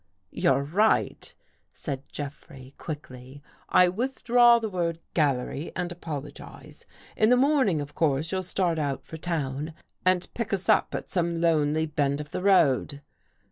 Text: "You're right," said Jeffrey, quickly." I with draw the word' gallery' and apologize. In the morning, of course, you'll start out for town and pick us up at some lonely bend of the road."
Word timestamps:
"You're 0.31 0.63
right," 0.63 1.31
said 1.71 2.01
Jeffrey, 2.11 2.73
quickly." 2.79 3.43
I 3.69 3.87
with 3.87 4.23
draw 4.23 4.57
the 4.57 4.67
word' 4.67 4.99
gallery' 5.13 5.71
and 5.75 5.91
apologize. 5.91 6.87
In 7.15 7.29
the 7.29 7.37
morning, 7.37 7.81
of 7.81 7.93
course, 7.93 8.31
you'll 8.31 8.41
start 8.41 8.79
out 8.79 9.05
for 9.05 9.17
town 9.17 9.75
and 10.03 10.27
pick 10.33 10.53
us 10.53 10.67
up 10.67 10.95
at 10.95 11.11
some 11.11 11.39
lonely 11.39 11.85
bend 11.85 12.19
of 12.19 12.31
the 12.31 12.41
road." 12.41 13.01